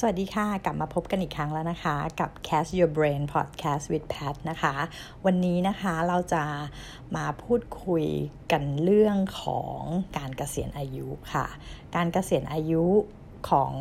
[0.00, 4.74] สวัสดีค่ะ กลับมาพบกันอีกครั้งแล้วนะคะ กับ Cast Your Brain Podcast with Pat นะคะ
[5.26, 6.44] วันนี้นะคะเราจะ
[7.16, 8.04] มาพูดคุย
[8.52, 9.80] กันเรื่องของ
[10.18, 11.46] การเกษียณอายุค่ะ
[11.96, 12.84] การเกษียณอายุ
[13.50, 13.72] ของ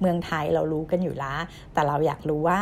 [0.00, 1.40] เมืองไทยเรารู้กันอยู่แล้ว
[1.72, 2.60] แต่เราอยากรู้ว่า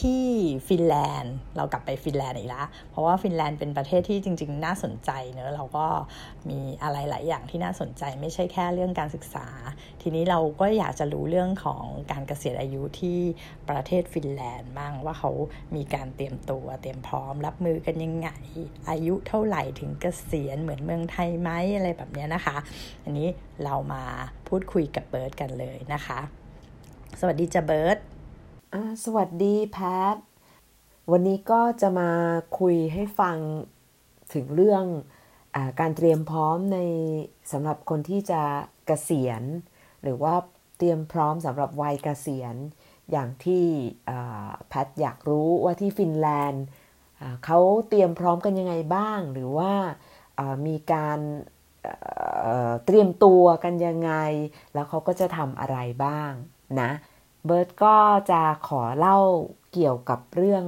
[0.00, 0.24] ที่
[0.68, 5.86] ฟินแลนด์ เรากลับไปฟินแลนด์อีกแล้วเพราะว่าฟินแลนด์เป็นประเทศที่จริง ๆ น่าสนใจเนอะเราก็
[6.50, 9.46] มีอะไรหลายอย่างที่น่าสนใจไม่ใช่แค่เรื่องการศึกษา
[10.02, 13.18] ทีนี้เราก็อยากจะรู้เรื่องของการเกษียณอายุที่
[13.70, 15.30] ประเทศฟินแลนด์บ้างว่าเขา
[15.76, 18.28] มีการเตรียมตัวเตรียมพร้อม รับมือกันยังไง
[18.90, 22.56] อายุเท่าไหร่ถึงเกษียณเหมือนเมืองไทยไหมอะไรแบบนี้นะคะ
[23.04, 23.28] อันนี้
[23.64, 24.04] เรามา
[24.48, 26.20] พูดคุยกับเบิร์ดกันเลยนะคะ
[27.20, 27.98] สวัสดีจ้ะเบิร์ด
[29.04, 29.78] สวัสดีแพ
[30.14, 30.16] ท
[31.10, 32.10] วันนี้ก็จะมา
[32.58, 33.38] คุยให้ฟัง
[34.34, 34.84] ถึงเรื่อง
[35.54, 36.78] อการเตรียมพร้อมใน
[37.52, 38.42] สำหรับคนที่จะ
[38.88, 39.42] กะเกษียณ
[40.02, 40.34] หรือว่า
[40.78, 42.54] เตรียมพร้อมสำหรับวัยเกษียณ
[43.10, 43.64] อย่างที่
[44.68, 46.64] แพทอยากรู้ว่าที่ฟินแลนด์
[47.44, 49.72] เขาเตรียมพร้อมกันยังไงบ้าง หรือว่า
[50.66, 51.18] มีการ
[52.86, 54.12] เตรียมตัวกันยังไง
[54.74, 56.32] แล้วเขาก็จะทำอะไรบ้าง
[56.80, 56.90] นะ
[57.44, 57.96] เบิร์ตก็
[58.30, 59.18] จะขอเล่า
[59.72, 60.64] เกี่ยวกับเรื่อง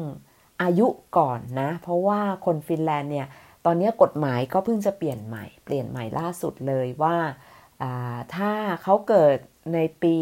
[0.63, 0.87] อายุ
[1.19, 3.27] ก่อนนะ เพราะว่าคนฟินแลนด์เนี่ย
[3.65, 7.17] ตอนนี้กฎหมายก็เพิ่งจะเปลี่ยนใหม่ เปลี่ยนใหม่ล่าสุดเลยว่า
[8.37, 9.37] ถ้าเขาเกิด
[9.75, 10.15] ในปี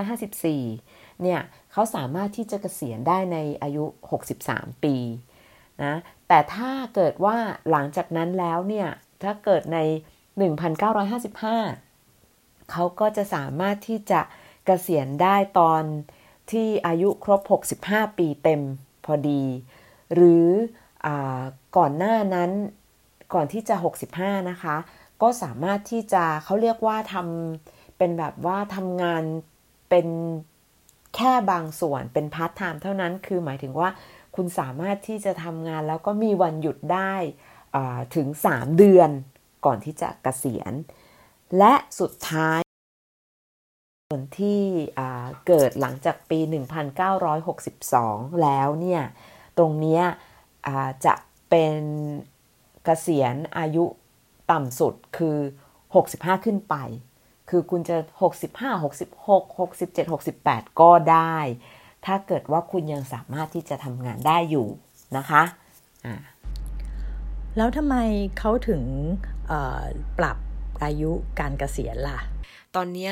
[0.00, 1.40] 1954 เนี่ย
[1.72, 3.84] เขาสามารถที่จะเกษียณได้ในอายุ
[4.34, 4.96] 63 ปี
[5.82, 5.94] นะ
[6.28, 7.36] แต่ถ้าเกิดว่า
[7.70, 8.88] หลังจากนั้นแล้วเนี่ย
[9.22, 9.78] ถ้าเกิดใน
[10.64, 15.82] 1955 เขาก็จะสามารถที่จะเเกษียณได้ตอน
[16.50, 17.40] ที่อายุครบ
[17.80, 18.62] 65 ปีเต็ม
[19.04, 19.42] พอดี
[20.14, 20.46] หรื
[21.06, 21.08] อ
[21.76, 22.50] ก่อนหน้านั้น
[23.34, 23.76] ก่อนที่จะ
[24.14, 24.76] 65 นะคะ
[25.22, 29.22] ก็สามารถที่จะเขาเรียกว่าทำเป็นแบบว่าทำงาน
[29.90, 30.08] เป็น
[31.16, 33.88] แค่บางส่วนเป็นพาร์ทไทม์เท่านั้นคือหมายถึงว่า
[34.36, 37.14] คุณสามารถที่จะทำงานแล้วก็มีวันหยุดได้
[38.14, 39.10] ถึง 3 เดือน
[39.66, 40.72] ก่อนที่จะกะเกษียณ
[41.58, 42.60] และสุดท้าย
[44.38, 44.60] ที่
[45.46, 46.38] เกิดหลังจากปี
[47.60, 49.02] 1962 แล้วเนี่ย
[49.58, 50.00] ตรงนี้
[51.06, 51.14] จะ
[51.50, 51.76] เป็น
[52.84, 53.84] เกษียณอายุ
[54.50, 55.36] ต่ำสุดคือ
[55.90, 56.76] 65 ขึ้นไป
[57.50, 57.96] คือคุณจะ
[58.30, 59.94] 65 66 67
[60.38, 61.36] 68 ก็ได้
[62.06, 64.68] ถ้าเกิดว่าคุณยังสามารถที่จะทำงานได้อยู่
[65.16, 66.14] นะคะะ
[67.56, 67.96] แล้วทำไม
[68.38, 68.82] เขาถึง
[70.18, 70.38] ปรับ
[70.82, 71.10] อายุ
[71.40, 72.20] การเกษียณล่ะ
[72.76, 73.10] ตอนนี้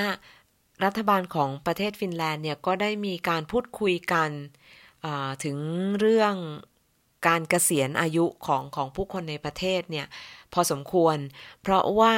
[0.85, 4.31] รัฐบาลของประเทศฟินแลนด์เนี่ยก็ได้มีการพูดคุยกัน
[5.45, 5.57] ถึง
[6.01, 6.35] เรื่อง
[7.27, 10.07] การเกษียณอายุของของผู้คนในประเทศเนี่ย
[10.53, 11.17] พอสมควร
[11.63, 12.15] เพราะว่า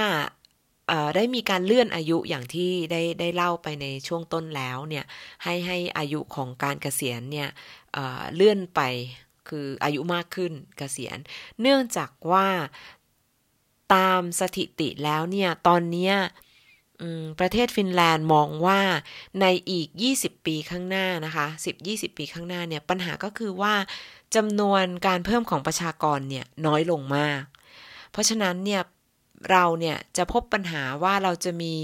[1.16, 5.04] ได้มีการเลื่อนอายุอย่างที่ได้ได้เล่าไปในช่วงต้นแล้วเนี่ย
[5.44, 7.48] ให้ให้อายุของการเกษียณเนี่ย
[8.34, 8.80] เลื่อนไป
[9.48, 11.18] คืออายุมากขึ้นเกษียณ
[11.60, 12.46] เนื่องจากว่า
[13.94, 16.12] ตามสถิติแล้วเนี่ยตอนนี้
[17.40, 18.80] ประเทศฟินแลนด์มองว่า
[19.40, 21.46] ในอีก 20 ปีข้างหน้านะคะ
[21.82, 23.74] 10-20 ปีข้างหน้าเนี่ยปัญหาก็คือว่า
[24.34, 27.42] จำนวนการเพิ่มของประชากรเนี่ยน้อยลงมาก
[28.10, 28.82] เพราะฉะนั้นเนี่ย
[29.50, 31.74] เราเนี่ยจะพบปัญหาว่าเราจะมี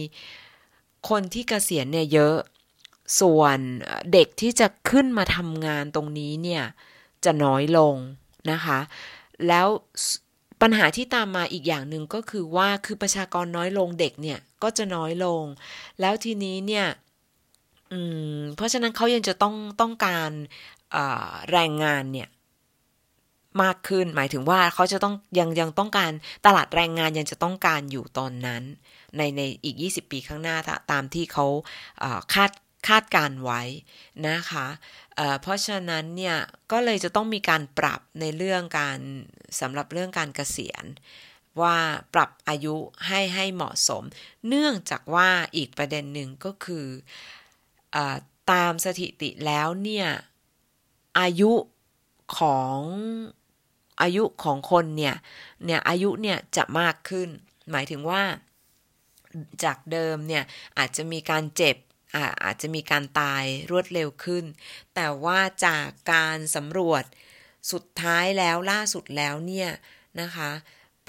[1.08, 2.36] คนที่เกษียณเนี่ยเยอะ
[3.20, 3.58] ส่วน
[4.12, 6.64] เด็กที่จะขึ้นมาทำงานตรงนี้เนี่ย
[7.24, 7.94] จะน้อยลง
[8.50, 8.78] นะคะ
[9.48, 9.66] แล้ว
[10.62, 15.42] ปัญหาที่ตามมาอีกอย่างหนึ่งก็คือว่าคือประชากรน้อยลงเด็กเนี่ยก็จะน้อยลง
[16.00, 16.86] แล้วทีนี้เนี่ย
[18.56, 20.30] เพราะฉะนั้นเขายังจะต้องต้องการ
[21.50, 22.28] แรงงานเนี่ย
[23.62, 26.12] มากขึ้นหมายถึงว่าเขาจะต้องยังยังต้องการ
[26.46, 28.62] ตลาดแรงงานยังจะต้องการอยู่ตอนนั้น
[29.16, 30.56] ในในอีก 20 ปีข้างหน้า
[30.90, 31.46] ตามที่เขา
[32.34, 32.52] คาด
[32.88, 33.62] คาดการไว้
[34.28, 34.66] นะคะ
[35.42, 36.36] เพราะฉะนั้นเนี่ย
[36.72, 38.98] ก็เลยจะต้องมีการปรับในเรื่องการ
[39.60, 40.84] สำหรับเรื่องการเกษียณ
[41.60, 41.76] ว่า
[42.14, 42.74] ปรับอายุ
[43.06, 44.02] ให้ให้เหมาะสม
[44.48, 46.86] เนื่องจากว่าอีกประเด็นหนึ่งก็คือ
[47.94, 47.96] อ
[48.50, 50.08] ตามสถิติแล้วเนี่ย
[51.20, 51.52] อายุ
[52.38, 52.76] ของ
[54.02, 55.14] อายุของคนเนี่ย
[55.64, 57.28] เนี่ยอายุเนี่ยจะมากขึ้น
[57.70, 58.22] หมายถึงว่า
[59.64, 60.44] จากเดิมเนี่ย
[60.78, 61.76] อาจจะมีการเจ็บ
[62.14, 64.44] อาอาจจะมีการตายรวดเร็วขึ้น
[64.94, 67.04] แต่ว่าจากการสำรวจ
[67.72, 69.70] สุดท้ายแล้วล่าสุดแล้วเนี่ย
[70.20, 70.50] นะคะ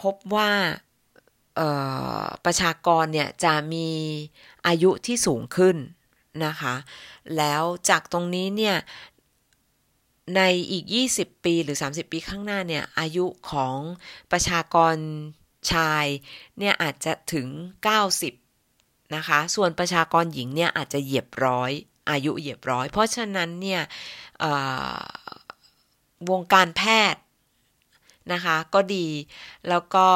[0.02, 0.52] พบว่า
[2.46, 3.90] ประชากรเนี่ยจะมี
[4.68, 5.78] อายุที่สูงขึ้น
[6.46, 6.76] นะคะ
[7.38, 8.78] แล้วจากตรงนี้เนี่ย
[10.36, 10.42] ใน
[10.72, 10.86] อีก
[11.16, 13.76] 20 ปีหรือ 30 ปีข้างหน้าเนี่ยอายุของ
[14.32, 14.96] ประชากร
[15.72, 16.06] ชาย
[16.60, 17.48] เนี่ยอาจจะถึง
[18.00, 18.39] 90
[19.16, 21.72] นะคะ ส่วนประชากรหญิงเนี่ยอาจจะเหยียบร้อย
[22.10, 23.82] อายุเหยียบร้อย เพราะฉะนั้นเนี่ย
[26.30, 26.82] วงการแพ
[27.14, 27.22] ทย์
[28.34, 29.08] นะคะก็ดี
[29.70, 30.08] แล้วก็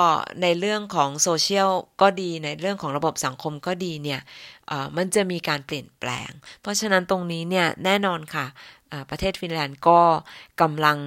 [0.42, 4.22] ในเรื่องของโซเชียลก็ดีในเรื่องของระบบสังคมก็ดีเนี่ย
[4.98, 6.30] มันจะมีการเปลี่ยนแปลง
[6.62, 8.46] เพราะฉะนั้นตรงนี้เนี่ยแน่นอนค่ะ
[9.10, 10.02] ประเทศฟินแลนด์ก็
[10.62, 10.98] กำลัง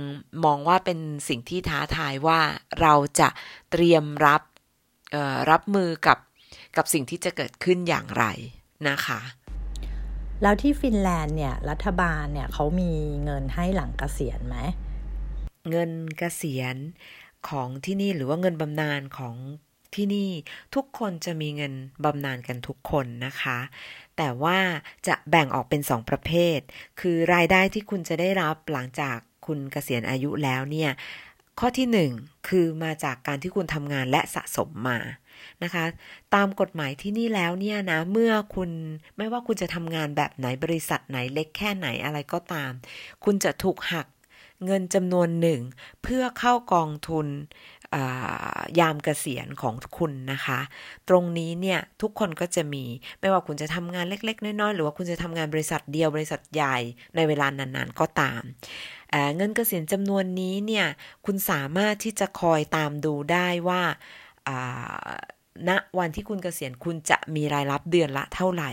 [0.44, 0.98] มองว่าเป็น
[1.28, 2.40] สิ่งที่ท้าทายว่า
[2.80, 3.28] เราจะ
[3.70, 4.42] เตรียมรับ
[5.50, 6.18] รับมือกับ
[6.76, 8.24] กับสิ่งที่จะเกิดขึ้นอย่างไร
[8.88, 9.20] นะคะ
[10.42, 12.92] แล้วที่ฟินแลนด์เนี่ย รัฐบาลเนี่ยเขามี
[13.24, 14.56] เงินให้หลังเกษียณไหม
[15.70, 16.76] เงินเกษียณ
[17.48, 19.34] ของที่นี่หรือว่าเงินบำนาญของ
[19.94, 20.30] ที่นี่
[20.74, 21.72] ทุกคนจะมีเงิน
[22.04, 23.58] บำนาญกันทุกคนนะคะ
[24.16, 24.58] แต่ว่า
[25.08, 26.58] จะแบ่งออกเป็นสองประเภท
[27.00, 30.90] คือรายได้ที่คุณจะได้รับหลังจากคุณเกษียณอายุแล้วเนี่ย
[31.58, 32.10] ข้อที่หนึ่ง
[32.48, 34.98] คือมาจากการที่คุณทำงานและสะสมมา
[35.62, 35.84] นะคะ
[36.34, 38.70] ตามกฎหมายที่นี่แล้วเนี่ยนะ เมื่อคุณ
[39.16, 42.72] ไม่ว่าคุณจะทำงานแบบไหนบริษัทไหนเล็กแค่ไหนอะไรก็ตาม
[43.24, 44.06] คุณจะถูกหัก
[44.64, 45.60] เงินจำนวนหนึ่ง
[46.02, 47.26] เพื่อเข้ากองทุน
[48.80, 50.60] ยามเกษียณของคุณนะคะ
[51.08, 52.84] ตรงนี้เนี่ยทุกคนก็จะมี
[53.20, 56.76] ไม่ว่าคุณจะทำงานเล็ก ๆ น้อยๆ หรือว่าคุณจะทำงานบริษัทเดียวบริษัทใหญ่
[57.16, 58.42] ในเวลานานๆก็ตาม
[59.36, 60.86] เงินเกษียณจำนวนนี้เนี่ย
[61.26, 63.82] คุณสามารถที่จะคอยตามดูได้ว่า
[65.68, 68.70] ณวันที่คุณเกษียณคุณจะมีรายรับเดือนละเท่าไหร่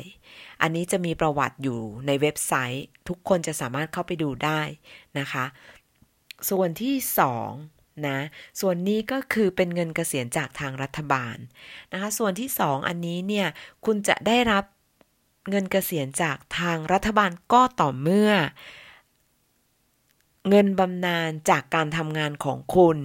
[0.62, 4.62] อันนี้จะมีประวัติอยู่ในเว็บไซต์ ทุกคนจะสามารถเข้าไปดูได้
[5.20, 5.46] นะคะ
[6.50, 7.52] ส่วนที่สอง
[8.08, 8.20] นะ
[8.60, 11.38] ส่วนนี้ก็คือเป็นเงินเกษียณจากทางรัฐบาล
[11.92, 13.48] นะคะ ส่วนที่สองอันนี้เนี่ย
[13.86, 14.64] คุณจะได้รับ
[15.50, 18.32] เงินเกษียณจากทางรัฐบาลก็ต่อเมื่อ
[20.50, 22.98] เงินบำนาญจากการทำงานของคุณ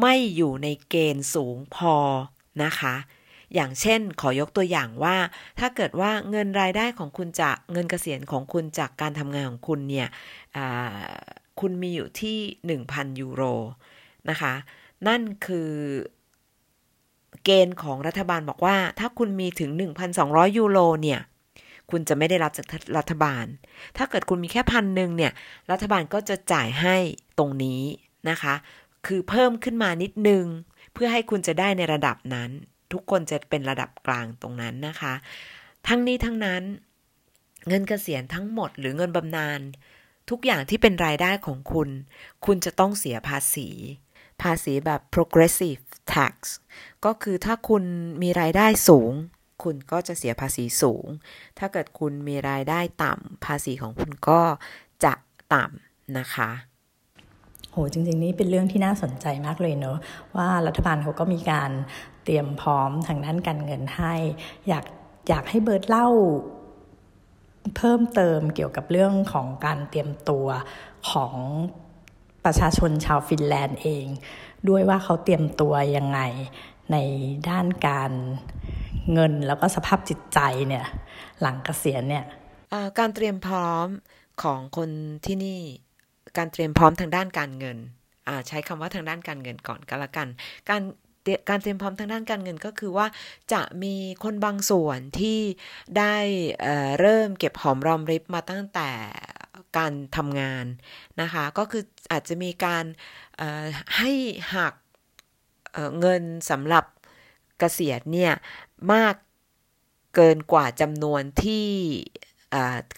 [0.00, 1.96] ไม่อยู่ในเกณฑ์สูงพอ
[2.64, 2.94] นะคะ
[3.54, 5.16] อย่างเช่น ขอยกตัวอย่างว่า
[5.58, 10.08] ถ้าเกิดว่าเงินรายได้ของคุณจากเงินเกษียณของคุณจากการทำงานของคุณเนี่ย
[11.60, 12.38] คุณมีอยู่ที่
[12.88, 13.42] 1,000 ยูโร
[14.30, 14.54] นะคะ
[15.08, 15.70] นั่นคือ
[17.44, 19.70] เกณฑ์ของรัฐบาลบอกว่า ถ้าคุณมีถึง
[20.14, 21.20] 1,200 ยูโรเนี่ย
[21.90, 22.66] คุณจะไม่ได้รับจาก
[22.98, 23.46] รัฐบาล
[23.96, 25.32] ถ้าเกิดคุณมีแค่พันหนึ่งเนี่ย
[25.70, 26.96] รัฐบาลก็จะจ่ายให้
[27.38, 27.82] ตรงนี้
[28.30, 28.54] นะคะ
[29.06, 30.44] คือเพิ่มขึ้นมานิดนึง
[30.94, 32.50] เพื่อให้คุณจะได้ในระดับนั้น
[32.92, 35.14] ทุกคนจะเป็นระดับกลางตรงนั้นนะคะ
[35.88, 36.62] ทั้งนี้ทั้งนั้น
[37.68, 39.60] เงินเกษียณทั้งหมดหรือเงินบำนาญ
[40.30, 41.88] ทุกอย่างที่เป็นรายได้ของคุณ
[42.46, 43.68] คุณจะต้องเสียภาษี
[44.42, 45.82] ภาษีแบบ progressive
[46.12, 46.34] tax
[47.04, 47.84] ก็คือถ้าคุณ
[48.22, 49.12] มีรายได้สูง
[49.62, 51.06] คุณก็จะเสียภาษีสูง
[51.58, 54.40] ถ้าเกิดคุณมีรายได้ต่ำภาษีของคุณก็
[55.04, 55.14] จะ
[55.54, 56.50] ต่ำนะคะ
[57.70, 59.98] โหจริงๆนี่เป็นเรื่องที่น่าสนใจมากเลยเนอะ
[60.36, 61.70] ว่ารัฐบาลเขาก็มีการ
[62.24, 64.14] เตรียมพร้อมทางด้านการเงินให้
[64.68, 64.84] อยาก
[65.28, 66.08] อยากให้เบิร์ดเล่า
[67.76, 70.46] เพิ่มเติมเกี่ยวกับเรื่องของการเตรียมตัว
[71.10, 71.34] ของ
[72.44, 74.06] ประชาชนชาวฟินแลนด์เอง
[74.68, 76.20] ด้วยว่าเขาเตรียมตัวยังไง
[76.92, 76.96] ใน
[77.50, 78.12] ด้านการ
[79.12, 80.38] เงินแล้วก็สภาพจิตใจ
[80.68, 80.86] เนี่ย
[81.40, 82.24] หลังเกษียณเนี่ย
[82.98, 83.86] การเตรียมพร้อม
[84.42, 84.90] ของคน
[85.26, 85.60] ที่นี่
[86.36, 87.78] การเตรียมพร้อมทางด้านการเงิน
[88.48, 90.28] ใช้คำว่าทางด้านการเงินก่อนก็แล้วกัน
[90.70, 90.82] การ
[91.48, 93.06] การเตรียมพร้อมทางด้านการเงินก็คือว่า
[93.52, 95.40] จะมีคนบางส่วนที่
[95.98, 96.16] ได้
[96.62, 98.90] เเริ่มเก็บหอมรอมริบมาตั้งแต่
[99.76, 100.64] การทำงาน
[101.20, 102.84] นะคะ ก็คืออาจจะมีการ
[103.98, 104.12] ให้
[104.54, 104.74] หัก
[105.72, 106.84] เเงินสำหรับ
[107.58, 108.32] เกษียณเนี่ย
[108.92, 109.14] มาก
[110.14, 111.68] เกินกว่าจำนวนที่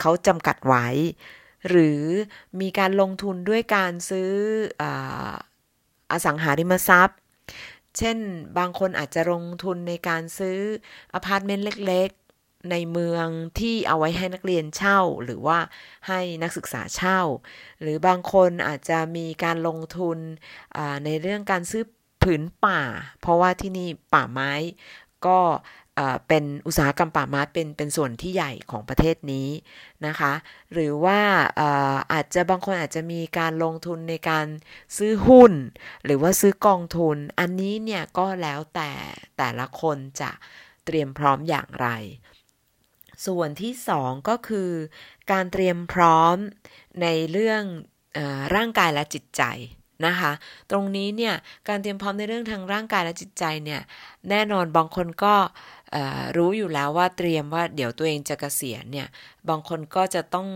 [0.00, 0.86] เขาจำกัดไว้
[1.68, 2.02] หรือ
[2.60, 4.30] มีการลงทุนด้วยการซื้อ
[6.10, 7.18] อสังหาริมทรัพย์
[7.98, 8.18] เช่น
[8.58, 10.58] บางคนอาจจะลงทุนในการซื้อ
[11.14, 13.26] อพาร์ตเมนต์เล็กๆ ในเมือง
[13.58, 15.58] ที่เอาไว้ให้นักเรียนเช่า หรือว่า
[16.08, 17.20] ให้นักศึกษาเช่า
[17.80, 20.18] หรือบางคนอาจจะมีการลงทุน
[21.04, 21.84] ในเรื่องการซื้อ
[22.22, 22.80] ผืนป่า
[23.20, 24.52] เพราะว่าที่นี่ป่าไม้
[25.26, 25.40] ก็
[26.28, 29.48] เป็นอุตสาหกรรมป่าไม้เป็นเป็นส่วนที่ใหญ่ของประเทศนี้
[30.06, 30.32] นะคะ
[30.72, 31.20] หรือว่า
[32.12, 34.46] อาจจะบางคนอาจจะมีการลงทุนในการ
[34.96, 35.52] ซื้อหุ้น
[36.04, 38.92] หรือว่าซื้อกองทุน อันนี้เนี่ยก็แล้วแต่
[39.38, 40.30] แต่ละคนจะ
[40.86, 41.88] เตรียมพร้อมอย่างไร
[43.26, 44.70] ส่วนที่สองก็คือ
[45.32, 46.36] การเตรียมพร้อม
[47.02, 47.62] ในเรื่อง
[48.16, 48.18] อ
[48.54, 49.44] ร่างกายและจิตใจ
[50.06, 50.32] นะคะ
[50.70, 51.34] ตรงนี้เนี่ย
[51.68, 53.80] การเตรียมพร้อมในเรื่องทางร่างกายและจิตใจเนี่ย
[54.30, 55.34] แน่นอนบางคนก็
[56.36, 59.08] รู้อยู่แล้วว่าเตรียมว่าเดี๋ยวตัวเองจะกะเกษียณเนี่ย
[59.48, 60.48] บางคนก็จะต้อง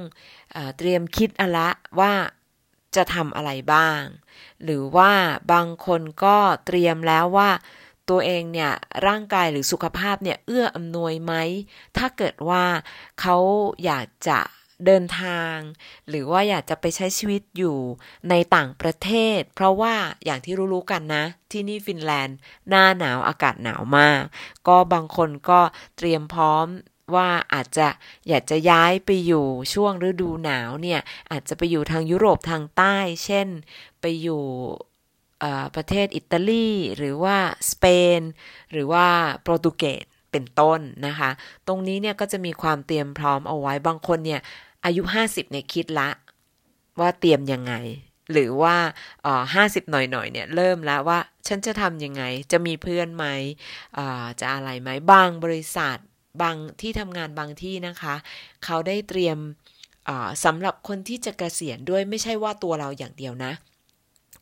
[0.54, 1.70] อเตรียมคิดอะละ
[2.00, 2.12] ว่า
[2.96, 4.02] จะทำอะไรบ้าง
[4.64, 5.12] หรือว่า
[5.52, 7.50] บางคนก็เตรียมแล้วว่า
[8.10, 8.72] ตัวเองเนี่ย
[9.06, 11.32] ร่างกายหรือสุขภาพเนี่ยเอื้ออำนวยไหม
[11.96, 12.64] ถ้าเกิดว่า
[13.20, 13.36] เขา
[13.84, 14.40] อยากจะ
[14.86, 15.56] เดินทาง
[16.08, 17.78] หรือว่าอยากจะไปใช้ชีวิตอยู่
[18.30, 19.94] ในต่างประเทศ เพราะว่า
[20.24, 22.36] อย่างที่รู้ๆกันนะ ที่นี่ฟินแลนด์
[22.68, 24.22] หน้าหนาวอากาศหนาวมาก
[24.68, 25.60] ก็บางคนก็
[25.96, 26.66] เตรียมพร้อม
[27.14, 27.88] ว่าอาจจะ
[28.28, 33.48] อยากจะย้ายไปอยู่ช่วงฤดูหนาวเนี่ย อาจจะไปอยู่ทางยุโรปทางใต้ เช่น
[34.00, 34.42] ไปอยู่
[35.76, 37.36] ประเทศอิตาลี หรือว่า
[37.70, 37.84] สเป
[38.18, 38.20] น
[38.72, 39.06] หรือว่า
[39.42, 41.30] โปรตุเกสเป็นต้นนะคะ
[41.66, 44.40] ตรงนี้เนี่ยก็จะมีความเตรียมพร้อมเอาไว้บางคนเนี่ย
[44.84, 46.10] อายุ 50เนี่ยคิดละ
[47.00, 47.74] ว่าเตรียมยังไง
[48.32, 48.76] หรือว่า
[49.54, 51.18] ห้าสิบหน่อยๆเนี่ยเริ่มแล้วว่า
[51.48, 52.22] ฉันจะทำยังไง
[52.52, 53.26] จะมีเพื่อนไหม
[54.40, 55.96] จะอะไรไหมบางบริษัท
[56.42, 58.14] บางที่ทำงานบางที่นะคะ
[58.64, 59.38] เขาได้เตรียม
[60.44, 63.52] สำหรับคนที่จะเกษียณด้วยไม่ใช่ว่าตัวเราอย่างเดียวนะ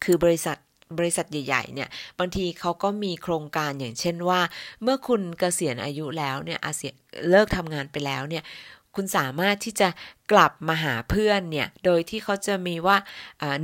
[0.05, 0.57] คือบริษัท
[0.99, 4.41] บริษัทใหญ่ๆเนี่ยบางทีเขาก็มีโครงการอย่างเช่นว่า
[4.83, 6.93] เมื่อคุณเกษียณอายุแล้วเนี่ยอาเซีย
[7.31, 8.45] เลิกทำงานไปแล้วเนี่ย
[9.01, 9.89] คุณสามารถที่จะ
[10.33, 12.97] กลับมาหาเพื่อนเนี่ย โดยที่เขาจะมีว่า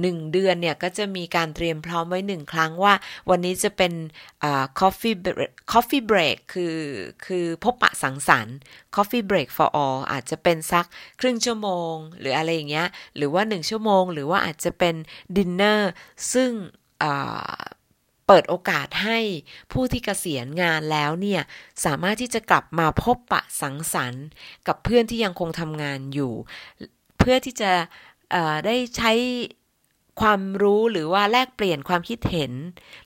[0.01, 2.95] หนึ่งเดือนเนี่ยก็จะมีการเตรียมพร้อมไว้หนึ่งครั้งว่า
[3.31, 3.93] วันนี้จะเป็น
[4.81, 5.17] coffee
[5.73, 6.79] coffee break คือ
[7.27, 8.57] คือพบปะสังสรรค์
[8.97, 10.87] coffee break for all อาจจะเป็นสัก
[11.21, 14.95] ครึ่งชั่วโมง หรืออะไรอย่างเงี้ย หรือว่าหนึ่งชั่วโมง หรือว่าอาจจะเป็น
[15.37, 15.91] ดินเนอร์
[16.33, 16.51] ซึ่ง
[18.27, 19.19] เปิดโอกาสให้
[19.73, 21.43] ผู้ที่เกษียณงานแล้วเนี่ย
[21.85, 24.27] สามารถที่จะกลับมาพบปะสังสรรค์
[24.67, 26.33] กับเพื่อนที่ยังคงทำงานอยู่
[27.19, 27.73] เพื่อที่จะ
[28.67, 29.13] ได้ใช้
[30.21, 32.53] ความรู้หรือว่าแลกเปลี่ยนความคิดเห็น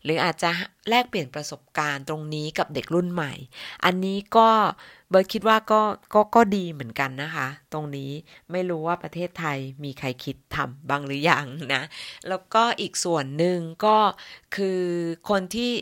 [0.05, 0.50] หรืออาจจะ
[0.88, 3.33] แลกเปลี่ยนประสบการณ์ตรงนี้กับเด็กรุ่นใหม่
[3.85, 4.49] อันนี้ก็
[5.11, 5.83] เบิร์ดคิดว่าก็
[6.15, 8.11] ก็ก็ดีเหมือนกันนะคะ ตรงนี้
[8.50, 11.83] ไม่รู้ว่าประเทศไทยมีใครคิดทำบ้างหรือยังนะ
[12.29, 13.97] แล้วก็อีกส่วนหนึ่งก็
[14.57, 14.83] คือ
[15.31, 15.73] คนที่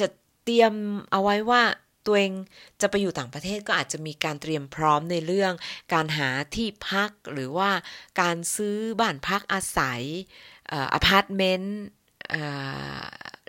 [0.00, 0.06] จะ
[0.44, 0.74] เตรียม
[1.10, 1.62] เอาไว้ว่า
[2.06, 2.32] ตัวเอง
[2.80, 5.52] จะไปอยู่ต่างประเทศก็อาจจะมีการเตรียมพร้อมในเรื่อง
[5.92, 7.70] การหาที่พักหรือว่า
[8.20, 10.02] การซื้อบ้านพักอาศัย
[10.94, 11.78] อพาร์ตเมนต์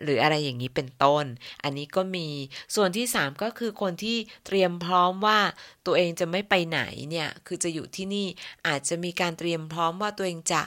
[0.04, 1.26] หรืออะไรอย่างนี้เป็นต้น
[1.64, 2.28] อันนี้ก็มี
[2.76, 5.40] ส่วนที่ 3 ก็คือคนที่เตรียมพร้อมว่า
[5.86, 8.28] ตัวเองจะไม่ไปไหนเนี่ย คือจะอยู่ที่นี่
[8.68, 10.62] อาจจะมีการเตรียมพร้อมว่าตัวเองจะ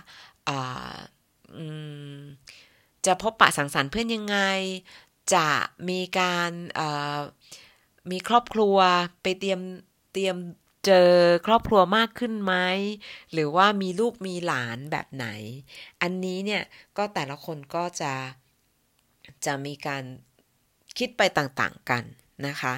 [3.07, 4.39] จะพบปะสังสรรค์เพื่อนยังไง
[5.35, 5.49] จะ
[5.89, 6.53] มีการ
[8.11, 8.77] มีครอบครัว
[9.23, 9.61] ไปเตรียม
[10.13, 10.37] เตรียม
[10.87, 11.11] เจอ
[11.47, 12.55] ครอบครัวมากขึ้นไหม
[13.33, 15.27] หรือว่ามีลูกมีหลานแบบไหน
[16.03, 16.63] อันนี้เนี่ย
[16.97, 18.13] ก็แต่ละคนก็จะ
[19.47, 20.03] จะมีการ
[20.99, 22.03] คิดไปต่างๆกัน
[22.47, 22.75] นะคะ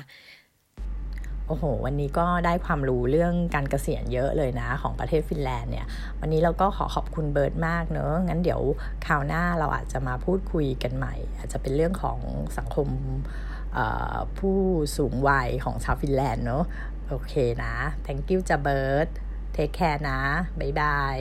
[1.46, 5.86] โอ้โห วันนี้ก็ได้ความรู้เรื่องการเกษียณเยอะเลยนะ ของประเทศฟินแลนด์เนี่ย
[6.20, 8.60] วันนี้เราก็ขอขอบคุณเบิร์ดมากเนอะ งั้นเดี๋ยว
[9.06, 12.18] คราวหน้าเราอาจจะมาพูดคุยกันใหม่ อาจจะเป็นเรื่องของ
[12.58, 12.88] สังคม
[14.38, 14.58] ผู้
[14.96, 16.64] สูงวัยของชาวฟินแลนด์เนอะ
[17.08, 17.74] โอเคนะ
[18.06, 19.08] thank you จ้าเบิร์ด
[19.54, 20.20] take care นะ
[20.60, 21.16] บ๊ายบาย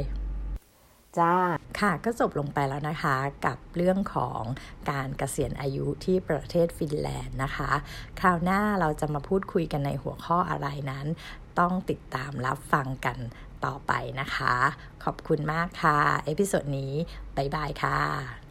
[1.17, 1.33] จ้า
[1.79, 4.41] ค่ะก็จบลงไปแล้วนะคะกับเรื่องของ
[4.91, 7.71] การเกษียณอายุที่ประเทศฟินแลนด์นะคะ
[8.19, 11.05] คราวหน้าเราจะมาพูดคุยกันในหัวข้ออะไรนั้น
[11.59, 13.17] ต้องติดตามรับฟังกัน
[13.65, 14.55] ต่อไปนะคะ
[15.03, 16.93] ขอบคุณมากค่ะ เอพิโซดนี้
[17.38, 18.44] บ๊ายบายค่ะ